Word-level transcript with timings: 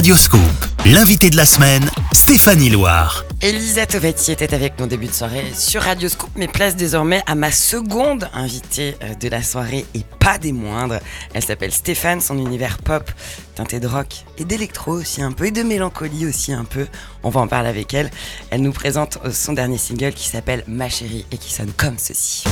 Radioscoop. 0.00 0.40
L'invité 0.86 1.28
de 1.28 1.36
la 1.36 1.44
semaine, 1.44 1.84
Stéphanie 2.14 2.70
Loire. 2.70 3.22
Elisa 3.42 3.84
Tovati 3.84 4.32
était 4.32 4.54
avec 4.54 4.80
nous 4.80 4.86
début 4.86 5.08
de 5.08 5.12
soirée 5.12 5.52
sur 5.54 5.82
Radio 5.82 6.08
Scoop, 6.08 6.30
mais 6.36 6.48
place 6.48 6.74
désormais 6.74 7.22
à 7.26 7.34
ma 7.34 7.52
seconde 7.52 8.30
invitée 8.32 8.96
euh, 9.02 9.14
de 9.14 9.28
la 9.28 9.42
soirée 9.42 9.84
et 9.94 10.00
pas 10.18 10.38
des 10.38 10.52
moindres. 10.52 11.00
Elle 11.34 11.44
s'appelle 11.44 11.70
Stéphane, 11.70 12.22
son 12.22 12.38
univers 12.38 12.78
pop, 12.78 13.10
teinté 13.56 13.78
de 13.78 13.86
rock 13.86 14.24
et 14.38 14.46
d'électro 14.46 14.92
aussi 14.92 15.20
un 15.20 15.32
peu, 15.32 15.44
et 15.44 15.50
de 15.50 15.62
mélancolie 15.62 16.24
aussi 16.24 16.54
un 16.54 16.64
peu. 16.64 16.86
On 17.22 17.28
va 17.28 17.42
en 17.42 17.46
parler 17.46 17.68
avec 17.68 17.92
elle. 17.92 18.10
Elle 18.48 18.62
nous 18.62 18.72
présente 18.72 19.18
euh, 19.26 19.32
son 19.32 19.52
dernier 19.52 19.76
single 19.76 20.14
qui 20.14 20.30
s'appelle 20.30 20.64
Ma 20.66 20.88
chérie 20.88 21.26
et 21.30 21.36
qui 21.36 21.52
sonne 21.52 21.72
comme 21.76 21.98
ceci. 21.98 22.44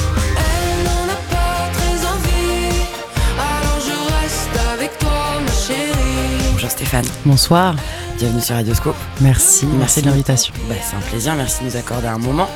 Bonjour 6.69 6.81
Stéphane, 6.87 7.07
Bonsoir, 7.25 7.75
bienvenue 8.19 8.43
sur 8.43 8.55
Radio 8.55 8.75
Scoop. 8.75 8.95
merci, 9.23 9.65
merci 9.79 10.03
de 10.03 10.07
l'invitation. 10.07 10.53
Bah, 10.69 10.75
c'est 10.83 10.97
un 10.97 11.01
plaisir, 11.01 11.35
merci 11.35 11.65
de 11.65 11.71
nous 11.71 11.77
accorder 11.77 12.09
un 12.09 12.19
moment. 12.19 12.47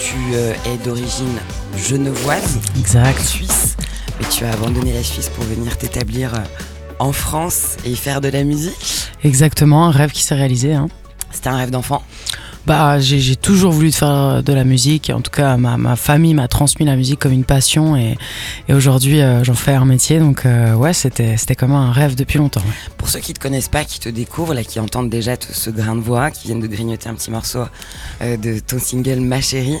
Tu 0.00 0.16
euh, 0.34 0.52
es 0.66 0.78
d'origine 0.84 1.38
genevoise, 1.76 2.58
Exact. 2.76 3.20
suisse, 3.20 3.76
mais 4.18 4.26
tu 4.28 4.44
as 4.44 4.52
abandonné 4.52 4.92
la 4.92 5.04
Suisse 5.04 5.28
pour 5.28 5.44
venir 5.44 5.78
t'établir 5.78 6.34
euh, 6.34 6.38
en 6.98 7.12
France 7.12 7.76
et 7.84 7.90
y 7.90 7.96
faire 7.96 8.20
de 8.20 8.28
la 8.30 8.42
musique. 8.42 9.08
Exactement, 9.22 9.86
un 9.86 9.90
rêve 9.92 10.10
qui 10.10 10.22
s'est 10.24 10.34
réalisé. 10.34 10.74
hein. 10.74 10.88
C'était 11.30 11.48
un 11.50 11.56
rêve 11.56 11.70
d'enfant. 11.70 12.02
Bah, 12.64 13.00
j'ai 13.00 13.34
toujours 13.34 13.72
voulu 13.72 13.90
faire 13.90 14.42
de 14.42 14.52
la 14.52 14.62
musique. 14.64 15.10
En 15.10 15.20
tout 15.20 15.32
cas, 15.32 15.56
ma, 15.56 15.96
famille 15.96 16.34
m'a 16.34 16.46
transmis 16.46 16.86
la 16.86 16.94
musique 16.94 17.18
comme 17.18 17.32
une 17.32 17.44
passion 17.44 17.96
et, 17.96 18.16
aujourd'hui, 18.72 19.20
euh, 19.20 19.42
j'en 19.42 19.54
fais 19.54 19.74
un 19.74 19.84
métier. 19.84 20.20
Donc, 20.20 20.46
euh, 20.46 20.74
ouais, 20.74 20.92
c'était 20.92 21.36
comme 21.56 21.72
un 21.72 21.90
rêve 21.90 22.14
depuis 22.14 22.38
longtemps. 22.38 22.62
Pour 22.98 23.08
ceux 23.08 23.18
qui 23.18 23.34
te 23.34 23.40
connaissent 23.40 23.68
pas, 23.68 23.84
qui 23.84 23.98
te 23.98 24.08
découvrent, 24.08 24.60
qui 24.62 24.78
entendent 24.78 25.10
déjà 25.10 25.34
ce 25.40 25.70
grain 25.70 25.96
de 25.96 26.00
voix, 26.00 26.30
qui 26.30 26.46
viennent 26.46 26.60
de 26.60 26.66
grignoter 26.68 27.08
un 27.08 27.14
petit 27.14 27.30
morceau 27.32 27.64
euh, 28.20 28.36
de 28.36 28.60
ton 28.60 28.78
single 28.78 29.20
Ma 29.20 29.40
chérie, 29.40 29.78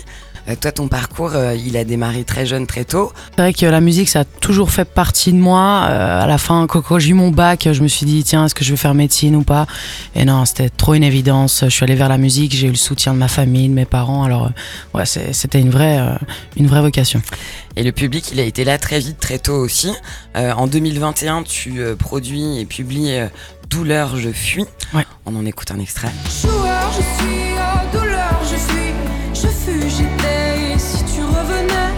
toi, 0.60 0.72
ton 0.72 0.88
parcours, 0.88 1.32
euh, 1.34 1.54
il 1.54 1.76
a 1.76 1.84
démarré 1.84 2.24
très 2.24 2.46
jeune, 2.46 2.66
très 2.66 2.84
tôt. 2.84 3.12
C'est 3.36 3.42
vrai 3.42 3.52
que 3.52 3.66
la 3.66 3.80
musique, 3.80 4.08
ça 4.08 4.20
a 4.20 4.24
toujours 4.24 4.70
fait 4.70 4.84
partie 4.84 5.32
de 5.32 5.38
moi. 5.38 5.86
Euh, 5.88 6.22
à 6.22 6.26
la 6.26 6.38
fin, 6.38 6.66
quand, 6.66 6.98
j'ai 6.98 7.10
eu 7.10 7.14
mon 7.14 7.30
bac, 7.30 7.68
je 7.70 7.82
me 7.82 7.88
suis 7.88 8.06
dit, 8.06 8.24
tiens, 8.24 8.44
est-ce 8.46 8.54
que 8.54 8.64
je 8.64 8.70
vais 8.70 8.76
faire 8.76 8.94
médecine 8.94 9.36
ou 9.36 9.42
pas? 9.42 9.66
Et 10.14 10.24
non, 10.24 10.44
c'était 10.44 10.68
trop 10.68 10.94
une 10.94 11.04
évidence. 11.04 11.60
Je 11.64 11.70
suis 11.70 11.84
allé 11.84 11.94
vers 11.94 12.08
la 12.08 12.18
musique, 12.18 12.54
j'ai 12.54 12.66
eu 12.66 12.70
le 12.70 12.76
soutien 12.76 13.14
de 13.14 13.18
ma 13.18 13.28
famille, 13.28 13.68
de 13.68 13.74
mes 13.74 13.84
parents. 13.84 14.24
Alors, 14.24 14.46
euh, 14.46 14.98
ouais, 14.98 15.06
c'est- 15.06 15.32
c'était 15.32 15.60
une 15.60 15.70
vraie, 15.70 15.98
euh, 15.98 16.14
une 16.56 16.66
vraie 16.66 16.80
vocation. 16.82 17.22
Et 17.76 17.82
le 17.84 17.92
public, 17.92 18.30
il 18.32 18.40
a 18.40 18.44
été 18.44 18.64
là 18.64 18.78
très 18.78 18.98
vite, 18.98 19.18
très 19.18 19.38
tôt 19.38 19.54
aussi. 19.56 19.92
Euh, 20.36 20.52
en 20.52 20.66
2021, 20.66 21.42
tu 21.44 21.80
euh, 21.80 21.94
produis 21.96 22.58
et 22.58 22.66
publies 22.66 23.12
euh, 23.12 23.28
Douleur, 23.70 24.16
je 24.18 24.28
fuis. 24.28 24.66
Ouais. 24.92 25.06
On 25.24 25.34
en 25.34 25.46
écoute 25.46 25.70
un 25.70 25.78
extrait. 25.78 26.10
Joueur, 26.42 26.92
je 26.92 27.00
suis, 27.24 27.41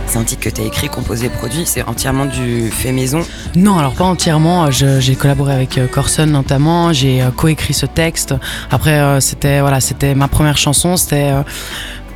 C'est 0.06 0.20
un 0.20 0.24
titre 0.24 0.42
que 0.42 0.48
tu 0.50 0.60
as 0.60 0.64
écrit, 0.64 0.88
composé, 0.88 1.28
produit. 1.28 1.64
C'est 1.66 1.82
entièrement 1.82 2.26
du 2.26 2.70
fait 2.70 2.92
maison. 2.92 3.22
Non, 3.56 3.78
alors 3.78 3.94
pas 3.94 4.04
entièrement. 4.04 4.70
Je- 4.70 5.00
J'ai 5.00 5.16
collaboré 5.16 5.52
avec 5.52 5.76
euh, 5.76 5.88
Corson 5.88 6.26
notamment. 6.26 6.92
J'ai 6.92 7.20
euh, 7.20 7.30
coécrit 7.32 7.74
ce 7.74 7.84
texte. 7.86 8.32
Après, 8.70 8.92
euh, 9.00 9.18
c'était 9.18 9.58
voilà, 9.60 9.78
ma 10.14 10.28
première 10.28 10.56
chanson. 10.56 10.96
C'était 10.96 11.30
euh, 11.32 11.42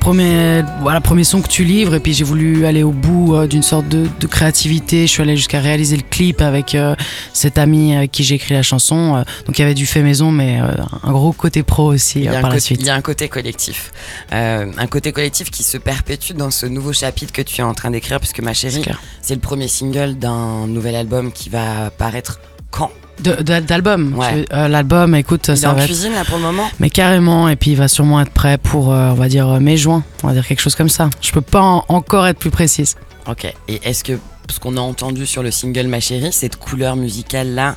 premier 0.09 0.65
voilà 0.81 1.03
premier 1.03 1.23
son 1.23 1.43
que 1.43 1.49
tu 1.49 1.65
livres. 1.65 1.95
Et 1.95 2.01
puis 2.01 2.15
j'ai 2.15 2.25
voulu 2.25 2.65
aller 2.65 2.83
au 2.83 2.93
bout 2.93 3.35
euh, 3.35 3.47
d'une 3.47 3.63
sorte 3.63 3.87
de, 3.89 4.07
de 4.19 4.27
créativité. 4.27 5.07
Je 5.07 5.13
suis 5.13 5.23
allé 5.23 5.37
jusqu'à 5.37 5.61
réaliser 5.61 5.99
le 5.99 6.03
clip 6.03 6.41
avec 6.41 6.75
euh, 6.75 6.97
cet 7.35 7.59
ami 7.59 7.95
avec 7.95 8.11
qui 8.11 8.25
j'ai 8.25 8.37
écrit 8.37 8.55
la 8.55 8.63
chanson. 8.63 9.17
Euh, 9.17 9.23
donc 9.45 9.59
il 9.59 9.61
y 9.61 9.65
avait 9.67 9.75
du 9.75 9.85
fait 9.85 10.01
maison, 10.01 10.31
mais 10.31 10.63
euh, 10.63 10.83
un 11.03 11.13
gros 11.13 11.33
côté 11.33 11.63
pro 11.63 11.93
aussi 11.93 12.23
par 12.23 12.41
la 12.41 12.49
côté, 12.49 12.61
suite. 12.61 12.81
il 12.81 12.87
y 12.87 12.89
a 12.89 12.95
un 12.95 13.03
côté 13.03 13.29
collectif. 13.29 13.93
Un 14.31 14.87
côté 14.87 15.13
collectif 15.13 15.51
qui 15.51 15.63
se 15.63 15.77
perpétue 15.77 16.33
dans 16.33 16.51
ce 16.51 16.65
nouveau 16.65 16.95
chapitre 16.95 17.35
que 17.35 17.43
tu 17.43 17.61
es 17.61 17.65
en 17.65 17.75
train 17.75 17.91
d'écrire, 17.91 18.19
puisque 18.19 18.41
ma 18.41 18.55
chérie, 18.55 18.85
c'est 19.21 19.35
le 19.35 19.41
premier 19.41 19.69
single 19.69 20.15
d'un 20.15 20.67
nouvel 20.67 20.95
album 20.97 21.33
qui 21.33 21.51
va 21.51 21.91
paraître 21.91 22.41
quand? 22.71 22.91
D'album. 23.21 24.15
Ouais. 24.17 24.45
Euh, 24.53 24.69
L'album, 24.69 25.15
écoute, 25.15 25.47
Il 25.49 25.53
est 25.53 25.57
ça 25.57 25.71
en 25.71 25.75
va 25.75 25.81
être 25.81 25.87
cuisine 25.87 26.13
là 26.13 26.25
pour 26.25 26.37
le 26.37 26.43
moment 26.45 26.69
Mais 26.81 26.91
carrément, 26.91 27.49
et 27.49 27.57
puis 27.57 27.73
il 27.73 27.77
va 27.77 27.89
sûrement 27.89 28.21
être 28.21 28.31
prêt 28.31 28.59
pour, 28.59 28.93
euh, 28.93 29.11
on 29.11 29.15
va 29.15 29.29
dire, 29.29 29.49
euh, 29.49 29.61
mai-juin, 29.61 30.03
on 30.23 30.29
va 30.29 30.35
dire 30.35 30.47
quelque 30.47 30.61
chose 30.61 30.75
comme 30.75 30.89
ça. 30.89 31.11
Je 31.21 31.33
peux 31.33 31.41
pas 31.41 31.61
en- 31.61 31.85
encore 31.89 32.27
être 32.27 32.39
plus 32.39 32.51
précise. 32.51 32.97
Ok. 33.29 33.53
Et 33.69 33.81
est-ce 33.83 34.05
que 34.05 34.13
ce 34.51 34.59
qu'on 34.61 34.77
a 34.77 34.81
entendu 34.81 35.27
sur 35.27 35.43
le 35.43 35.51
single 35.51 35.87
Ma 35.89 36.01
chérie, 36.01 36.33
cette 36.33 36.57
couleur 36.57 36.97
musicale 36.97 37.49
là, 37.55 37.77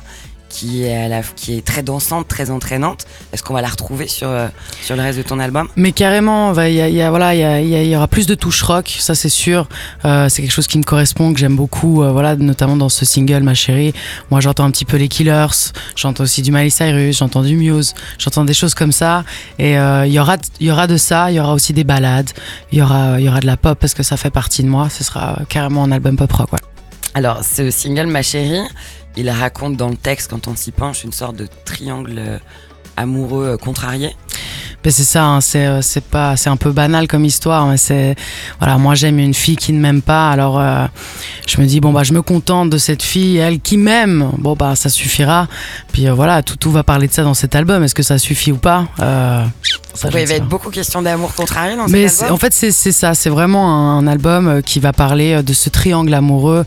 qui 0.52 0.84
est, 0.84 0.94
à 1.04 1.08
la, 1.08 1.22
qui 1.22 1.56
est 1.56 1.64
très 1.64 1.82
dansante, 1.82 2.28
très 2.28 2.50
entraînante, 2.50 3.06
est-ce 3.32 3.42
qu'on 3.42 3.54
va 3.54 3.62
la 3.62 3.68
retrouver 3.68 4.06
sur, 4.06 4.28
euh, 4.28 4.48
sur 4.82 4.94
le 4.96 5.02
reste 5.02 5.16
de 5.16 5.22
ton 5.22 5.38
album? 5.40 5.68
Mais 5.76 5.92
carrément, 5.92 6.52
il 6.62 6.74
y, 6.74 6.80
a- 6.82 6.88
il 6.88 6.94
y 6.94 7.00
a- 7.00 7.08
voilà, 7.08 7.34
il 7.34 7.40
y, 7.40 7.44
a- 7.44 7.60
il 7.60 7.68
y 7.68 7.74
a- 7.74 7.82
il 7.82 7.88
y 7.88 7.96
aura 7.96 8.06
plus 8.06 8.26
de 8.26 8.34
touches 8.34 8.62
rock, 8.62 8.94
ça 8.98 9.14
c'est 9.14 9.30
sûr. 9.30 9.66
Euh, 10.04 10.28
c'est 10.28 10.42
quelque 10.42 10.52
chose 10.52 10.66
qui 10.66 10.76
me 10.78 10.82
correspond, 10.84 11.32
que 11.32 11.40
j'aime 11.40 11.56
beaucoup, 11.56 12.02
euh, 12.02 12.12
voilà, 12.12 12.36
notamment 12.36 12.76
dans 12.76 12.90
ce 12.90 13.04
single, 13.06 13.42
ma 13.42 13.54
chérie. 13.54 13.94
Moi, 14.30 14.40
j'entends 14.40 14.64
un 14.64 14.70
petit 14.70 14.84
peu 14.84 14.98
les 14.98 15.08
Killers, 15.08 15.46
j'entends 15.96 16.24
aussi 16.24 16.42
du 16.42 16.52
Miley 16.52 16.68
Cyrus, 16.70 17.16
j'entends 17.18 17.42
du 17.42 17.56
Muse, 17.56 17.94
j'entends 18.18 18.44
des 18.44 18.54
choses 18.54 18.74
comme 18.74 18.92
ça. 18.92 19.24
Et 19.58 19.78
euh, 19.78 20.06
il 20.06 20.12
y 20.12 20.18
aura, 20.18 20.36
y 20.60 20.70
aura 20.70 20.86
de 20.86 20.98
ça, 20.98 21.30
il 21.30 21.36
y 21.36 21.40
aura 21.40 21.54
aussi 21.54 21.72
des 21.72 21.84
balades, 21.84 22.30
il 22.72 22.78
y 22.78 22.82
aura, 22.82 23.18
y 23.20 23.28
aura 23.28 23.40
de 23.40 23.46
la 23.46 23.56
pop 23.56 23.78
parce 23.80 23.94
que 23.94 24.02
ça 24.02 24.18
fait 24.18 24.30
partie 24.30 24.62
de 24.62 24.68
moi. 24.68 24.88
Ce 24.90 25.02
sera 25.02 25.38
carrément 25.48 25.82
un 25.84 25.92
album 25.92 26.16
pop 26.16 26.30
rock. 26.32 26.52
Ouais. 26.52 26.58
Alors, 27.14 27.40
ce 27.44 27.70
single 27.70 28.06
Ma 28.06 28.22
chérie, 28.22 28.62
il 29.16 29.28
raconte 29.30 29.76
dans 29.76 29.88
le 29.88 29.96
texte, 29.96 30.30
quand 30.30 30.48
on 30.48 30.56
s'y 30.56 30.72
penche, 30.72 31.04
une 31.04 31.12
sorte 31.12 31.36
de 31.36 31.48
triangle 31.64 32.14
euh, 32.16 32.38
amoureux 32.96 33.46
euh, 33.46 33.56
contrarié. 33.56 34.14
Ben 34.82 34.90
c'est 34.90 35.04
ça, 35.04 35.24
hein, 35.24 35.40
c'est 35.40 35.64
euh, 35.64 35.80
c'est 35.80 36.02
pas, 36.02 36.36
c'est 36.36 36.50
un 36.50 36.56
peu 36.56 36.72
banal 36.72 37.06
comme 37.06 37.24
histoire, 37.24 37.66
mais 37.68 37.76
c'est 37.76 38.16
voilà, 38.58 38.78
moi 38.78 38.96
j'aime 38.96 39.20
une 39.20 39.34
fille 39.34 39.54
qui 39.54 39.72
ne 39.72 39.78
m'aime 39.78 40.02
pas, 40.02 40.28
alors 40.30 40.60
je 41.46 41.60
me 41.60 41.66
dis 41.66 41.78
bon 41.78 41.92
bah 41.92 42.02
je 42.02 42.12
me 42.12 42.20
contente 42.20 42.68
de 42.68 42.78
cette 42.78 43.02
fille, 43.02 43.36
elle 43.36 43.60
qui 43.60 43.76
m'aime, 43.76 44.32
bon 44.38 44.56
bah 44.56 44.74
ça 44.74 44.88
suffira. 44.88 45.46
Puis 45.92 46.08
voilà, 46.08 46.42
tout 46.42 46.56
tout 46.56 46.72
va 46.72 46.82
parler 46.82 47.06
de 47.06 47.12
ça 47.12 47.22
dans 47.22 47.34
cet 47.34 47.54
album. 47.54 47.84
Est-ce 47.84 47.94
que 47.94 48.02
ça 48.02 48.18
suffit 48.18 48.50
ou 48.50 48.56
pas 48.56 48.88
ça, 49.94 50.08
il 50.08 50.26
va 50.26 50.34
être 50.34 50.48
beaucoup 50.48 50.70
question 50.70 51.02
d'amour 51.02 51.34
contrarié 51.34 51.76
dans 51.76 51.86
Mais 51.88 52.08
cet 52.08 52.22
album. 52.22 52.34
en 52.34 52.38
fait, 52.38 52.52
c'est 52.52 52.70
ça. 52.92 53.14
C'est 53.14 53.30
vraiment 53.30 53.96
un, 53.98 54.06
album 54.06 54.48
euh, 54.48 54.60
qui 54.62 54.80
va 54.80 54.92
parler 54.92 55.34
euh, 55.34 55.42
de 55.42 55.52
ce 55.52 55.68
triangle 55.68 56.12
amoureux. 56.14 56.64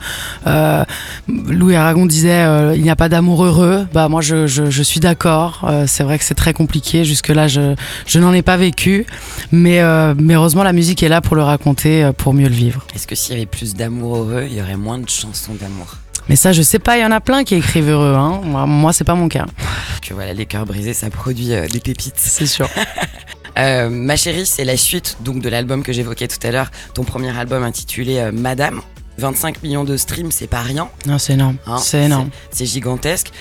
Euh, 0.48 0.84
Louis 1.28 1.76
Aragon 1.76 2.06
disait 2.06 2.44
euh, 2.44 2.74
il 2.76 2.82
n'y 2.84 2.90
a 2.90 2.96
pas 2.96 3.10
d'amour 3.10 3.44
heureux. 3.44 3.88
Bah 3.94 4.08
moi, 4.10 4.22
je, 4.22 4.48
je, 4.48 4.70
je 4.70 4.84
suis 4.84 5.00
d'accord. 5.00 5.66
Euh, 5.68 5.86
c'est 5.88 6.04
vrai 6.04 6.18
que 6.18 6.24
c'est 6.24 6.36
très 6.36 6.54
compliqué. 6.54 7.04
Jusque 7.04 7.30
là, 7.30 7.48
je, 7.48 7.76
je 8.06 8.20
n'en 8.20 8.34
ai 8.34 8.42
pas 8.42 8.58
vécu. 8.58 9.06
Mais, 9.52 9.82
euh, 9.82 10.14
mais 10.18 10.36
heureusement, 10.36 10.64
la 10.64 10.74
musique 10.74 11.04
est 11.04 11.10
là 11.10 11.22
pour 11.22 11.36
le 11.36 11.44
raconter, 11.44 12.12
pour 12.18 12.34
mieux 12.34 12.48
le 12.50 12.56
vivre. 12.56 12.86
Est-ce 12.96 13.08
que 13.08 13.16
s'il 13.16 13.34
y 13.34 13.38
avait 13.38 13.46
plus 13.46 13.74
d'amour 13.76 14.18
heureux, 14.18 14.46
il 14.50 14.56
y 14.58 14.62
aurait 14.62 14.78
moins 14.78 15.00
de 15.00 15.10
chansons 15.10 15.54
d'amour? 15.60 15.96
Mais 16.30 16.36
ça, 16.36 16.52
je 16.54 16.62
sais 16.62 16.80
pas. 16.80 16.98
Il 16.98 17.02
y 17.02 17.06
en 17.06 17.12
a 17.12 17.22
plein 17.22 17.44
qui 17.44 17.56
écrivent 17.56 17.90
heureux. 17.90 18.16
Hein. 18.16 18.42
Moi, 18.66 18.94
c'est 18.94 19.04
pas 19.04 19.16
mon 19.16 19.28
cas. 19.30 19.46
Que 20.02 20.14
voilà, 20.14 20.34
les 20.34 20.46
cœurs 20.46 20.66
brisés, 20.66 20.94
ça 20.94 21.10
produit 21.10 21.54
euh, 21.54 21.68
des 21.68 21.80
pépites. 21.80 22.16
C'est 22.18 22.48
sûr. 22.48 22.68
Euh, 23.58 23.90
Ma 23.90 24.18
chérie, 24.18 24.46
c'est 24.46 24.66
la 24.66 24.76
suite 24.76 25.16
donc 25.22 25.40
de 25.42 25.48
l'album 25.48 25.82
que 25.82 25.94
j'évoquais 25.94 26.28
tout 26.28 26.46
à 26.46 26.52
l'heure, 26.52 26.72
ton 26.94 27.06
premier 27.06 27.30
album 27.40 27.64
intitulé 27.64 28.18
euh, 28.18 28.34
Madame. 28.34 28.82
25 29.18 29.64
millions 29.64 29.86
de 29.86 29.96
streams, 29.96 30.30
c'est 30.30 30.48
pas 30.48 30.60
rien. 30.60 30.90
non, 31.06 31.18
c'est 31.18 31.36
énorme. 31.36 31.56
hein. 31.66 31.78
c'est 31.78 32.04
énorme. 32.04 32.32
C'est 32.52 32.66
gigantesque. 32.66 33.32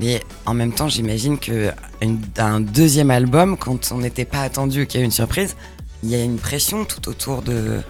Mais 0.00 0.22
en 0.44 0.54
même 0.54 0.72
temps, 0.72 0.88
j'imagine 0.88 1.38
que 1.38 1.70
une- 2.02 2.18
un 2.38 2.58
deuxième 2.58 3.12
album, 3.12 3.56
quand 3.56 3.92
on 3.92 3.98
n'était 3.98 4.24
pas 4.24 4.40
attendu, 4.40 4.88
qu'il 4.88 4.98
y 4.98 5.02
a 5.02 5.04
eu 5.04 5.06
une 5.06 5.12
surprise, 5.12 5.54
il 6.02 6.10
y 6.10 6.14
a 6.14 6.22
une 6.22 6.38
pression 6.38 6.84
tout 6.84 7.08
autour 7.08 7.42
de, 7.42 7.80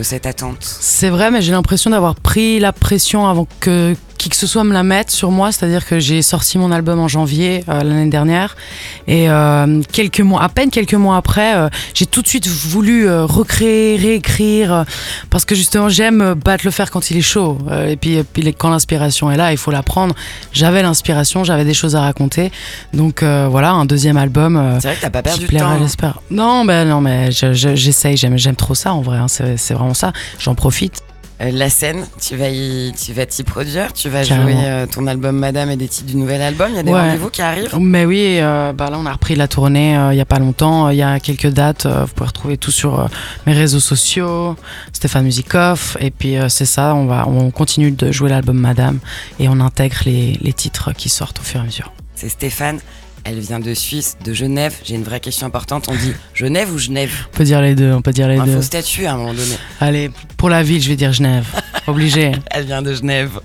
cette 0.00 0.26
attente. 0.26 0.58
C'est 0.62 1.10
vrai, 1.10 1.30
mais 1.30 1.40
j'ai 1.40 1.52
l'impression 1.52 1.90
d'avoir 1.90 2.16
pris 2.16 2.58
la 2.58 2.72
pression 2.72 3.28
avant 3.28 3.46
que 3.60 3.94
qui 4.24 4.30
que 4.30 4.36
ce 4.36 4.46
soit 4.46 4.64
me 4.64 4.72
la 4.72 4.82
mette 4.82 5.10
sur 5.10 5.30
moi. 5.30 5.52
C'est-à-dire 5.52 5.84
que 5.86 6.00
j'ai 6.00 6.22
sorti 6.22 6.56
mon 6.56 6.72
album 6.72 6.98
en 6.98 7.08
janvier 7.08 7.62
euh, 7.68 7.82
l'année 7.82 8.08
dernière 8.08 8.56
et 9.06 9.28
euh, 9.28 9.82
quelques 9.92 10.20
mois, 10.20 10.42
à 10.42 10.48
peine 10.48 10.70
quelques 10.70 10.94
mois 10.94 11.16
après, 11.18 11.54
euh, 11.56 11.68
j'ai 11.92 12.06
tout 12.06 12.22
de 12.22 12.26
suite 12.26 12.46
voulu 12.46 13.08
recréer, 13.10 13.96
réécrire 13.96 14.84
parce 15.28 15.44
que 15.44 15.54
justement 15.54 15.88
j'aime 15.90 16.34
battre 16.34 16.64
le 16.64 16.70
fer 16.70 16.90
quand 16.90 17.10
il 17.10 17.18
est 17.18 17.22
chaud. 17.22 17.58
Et 17.88 17.96
puis, 17.96 18.14
et 18.14 18.24
puis 18.24 18.42
les- 18.42 18.52
quand 18.54 18.70
l'inspiration 18.70 19.30
est 19.30 19.36
là, 19.36 19.52
il 19.52 19.58
faut 19.58 19.70
la 19.70 19.82
prendre. 19.82 20.14
J'avais 20.52 20.82
l'inspiration, 20.82 21.44
j'avais 21.44 21.64
des 21.64 21.74
choses 21.74 21.94
à 21.96 22.00
raconter. 22.00 22.50
Donc 22.94 23.22
voilà, 23.22 23.72
un 23.72 23.84
deuxième 23.84 24.16
album. 24.16 24.78
C'est 24.80 24.88
vrai 24.88 24.96
que 24.96 25.02
t'as 25.02 25.10
pas 25.10 25.22
perdu 25.22 25.42
de 25.42 25.46
plaira, 25.48 25.66
temps. 25.66 25.70
hein. 25.72 25.78
j'espère. 25.82 26.20
Non, 26.30 26.64
ben 26.64 26.88
non, 26.88 27.00
mais 27.00 27.30
je- 27.30 27.52
je- 27.52 27.74
j'essaye, 27.74 28.16
j'aime, 28.16 28.56
trop 28.56 28.74
ça 28.74 28.94
en 28.94 29.00
vrai. 29.02 29.18
hein, 29.18 29.26
c'est 29.28 29.74
vraiment 29.74 29.94
ça. 29.94 30.12
J'en 30.38 30.54
profite. 30.54 31.02
Euh, 31.40 31.50
la 31.52 31.68
scène, 31.68 32.06
tu 32.20 32.36
vas 32.36 32.48
y, 32.48 32.92
tu 32.92 33.12
vas 33.12 33.26
t'y 33.26 33.42
produire, 33.42 33.92
tu 33.92 34.08
vas 34.08 34.24
Carrément. 34.24 34.48
jouer 34.50 34.68
euh, 34.68 34.86
ton 34.86 35.06
album 35.08 35.36
Madame 35.36 35.68
et 35.70 35.76
des 35.76 35.88
titres 35.88 36.06
du 36.06 36.16
nouvel 36.16 36.40
album. 36.40 36.68
Il 36.70 36.76
y 36.76 36.78
a 36.78 36.82
des 36.84 36.92
Ouais. 36.92 37.00
rendez-vous 37.00 37.28
qui 37.30 37.42
arrivent. 37.42 37.76
Mais 37.80 38.04
oui, 38.04 38.38
euh, 38.38 38.72
bah 38.72 38.88
là 38.88 38.98
on 39.00 39.04
a 39.06 39.12
repris 39.12 39.34
la 39.34 39.48
tournée 39.48 39.98
il 40.12 40.16
y 40.16 40.20
a 40.20 40.24
pas 40.24 40.38
longtemps. 40.38 40.90
Il 40.90 40.96
y 40.96 41.02
a 41.02 41.18
quelques 41.18 41.48
dates. 41.48 41.86
vous 41.86 42.06
pouvez 42.14 42.28
retrouver 42.28 42.56
tout 42.56 42.70
sur 42.70 43.08
mes 43.46 43.52
réseaux 43.52 43.80
sociaux, 43.80 44.54
Stéphane 44.92 45.24
Musikoff. 45.24 45.96
Et 46.00 46.12
puis 46.12 46.36
c'est 46.48 46.66
ça, 46.66 46.94
on 46.94 47.06
va, 47.06 47.26
on 47.26 47.50
continue 47.50 47.90
de 47.90 48.12
jouer 48.12 48.30
l'album 48.30 48.56
Madame 48.58 49.00
et 49.40 49.48
on 49.48 49.58
intègre 49.58 49.96
les, 50.06 50.38
les 50.40 50.52
titres 50.52 50.92
qui 50.92 51.08
sortent 51.08 51.40
au 51.40 51.42
fur 51.42 51.58
et 51.58 51.62
à 51.64 51.66
mesure. 51.66 51.92
C'est 52.14 52.28
Stéphane 52.28 52.78
Elle 53.24 53.40
vient 53.40 53.58
de 53.58 53.72
Suisse, 53.72 54.16
de 54.22 54.34
Genève. 54.34 54.74
J'ai 54.84 54.94
une 54.96 55.02
vraie 55.02 55.20
question 55.20 55.46
importante. 55.46 55.86
On 55.88 55.94
dit 55.94 56.12
Genève 56.34 56.70
ou 56.72 56.78
Genève 56.78 57.10
On 57.32 57.36
peut 57.36 57.44
dire 57.44 57.62
les 57.62 57.74
deux, 57.74 57.90
on 57.92 58.02
peut 58.02 58.12
dire 58.12 58.28
les 58.28 58.36
Un 58.38 58.44
deux. 58.44 58.56
faux 58.56 58.62
statut 58.62 59.06
à 59.06 59.14
un 59.14 59.16
moment 59.16 59.32
donné. 59.34 59.54
Allez, 59.80 60.10
pour 60.36 60.50
la 60.50 60.62
ville, 60.62 60.82
je 60.82 60.88
vais 60.90 60.96
dire 60.96 61.12
Genève. 61.12 61.46
Obligé. 61.86 62.32
Elle 62.50 62.64
vient 62.66 62.82
de 62.82 62.92
Genève. 62.94 63.40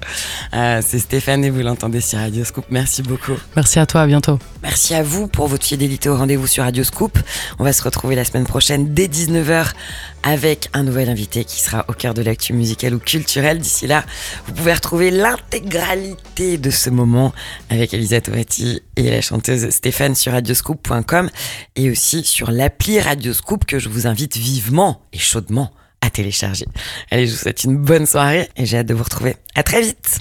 Euh, 0.53 0.81
c'est 0.83 0.99
Stéphane 0.99 1.43
et 1.45 1.49
vous 1.49 1.61
l'entendez 1.61 2.01
sur 2.01 2.19
Radio 2.19 2.43
Scoop. 2.43 2.65
Merci 2.69 3.03
beaucoup. 3.03 3.33
Merci 3.55 3.79
à 3.79 3.85
toi, 3.85 4.01
à 4.01 4.07
bientôt. 4.07 4.39
Merci 4.63 4.95
à 4.95 5.03
vous 5.03 5.27
pour 5.27 5.47
votre 5.47 5.65
fidélité 5.65 6.09
au 6.09 6.17
rendez-vous 6.17 6.47
sur 6.47 6.63
Radio 6.63 6.83
Scoop. 6.83 7.19
On 7.59 7.63
va 7.63 7.73
se 7.73 7.83
retrouver 7.83 8.15
la 8.15 8.25
semaine 8.25 8.45
prochaine 8.45 8.93
dès 8.93 9.07
19h 9.07 9.71
avec 10.23 10.69
un 10.73 10.83
nouvel 10.83 11.09
invité 11.09 11.45
qui 11.45 11.61
sera 11.61 11.85
au 11.87 11.93
cœur 11.93 12.13
de 12.13 12.21
l'actu 12.21 12.53
musicale 12.53 12.95
ou 12.95 12.99
culturelle. 12.99 13.59
D'ici 13.59 13.87
là, 13.87 14.03
vous 14.47 14.53
pouvez 14.53 14.73
retrouver 14.73 15.11
l'intégralité 15.11 16.57
de 16.57 16.69
ce 16.71 16.89
moment 16.89 17.31
avec 17.69 17.93
Elisa 17.93 18.19
Tovati 18.19 18.81
et 18.95 19.09
la 19.09 19.21
chanteuse 19.21 19.69
Stéphane 19.69 20.15
sur 20.15 20.31
radioscoop.com 20.31 21.29
et 21.75 21.89
aussi 21.89 22.23
sur 22.23 22.51
l'appli 22.51 22.99
Radio 22.99 23.33
Scoop 23.33 23.65
que 23.65 23.77
je 23.77 23.89
vous 23.89 24.07
invite 24.07 24.35
vivement 24.37 25.01
et 25.13 25.19
chaudement 25.19 25.71
à 26.01 26.09
télécharger. 26.09 26.65
Allez, 27.11 27.27
je 27.27 27.33
vous 27.33 27.37
souhaite 27.37 27.63
une 27.63 27.77
bonne 27.77 28.05
soirée 28.05 28.49
et 28.57 28.65
j'ai 28.65 28.77
hâte 28.77 28.87
de 28.87 28.93
vous 28.93 29.03
retrouver. 29.03 29.35
À 29.55 29.63
très 29.63 29.81
vite! 29.81 30.19